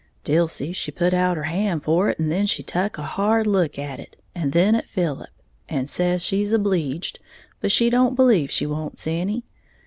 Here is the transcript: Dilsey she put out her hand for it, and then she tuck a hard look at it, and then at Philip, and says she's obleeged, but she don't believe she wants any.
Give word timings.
Dilsey 0.23 0.73
she 0.73 0.89
put 0.89 1.13
out 1.13 1.37
her 1.37 1.43
hand 1.43 1.83
for 1.83 2.09
it, 2.09 2.17
and 2.17 2.31
then 2.31 2.47
she 2.47 2.63
tuck 2.63 2.97
a 2.97 3.03
hard 3.03 3.45
look 3.45 3.77
at 3.77 3.99
it, 3.99 4.15
and 4.33 4.51
then 4.51 4.73
at 4.73 4.87
Philip, 4.87 5.29
and 5.69 5.87
says 5.87 6.25
she's 6.25 6.51
obleeged, 6.51 7.19
but 7.59 7.71
she 7.71 7.91
don't 7.91 8.15
believe 8.15 8.49
she 8.49 8.65
wants 8.65 9.05
any. 9.05 9.43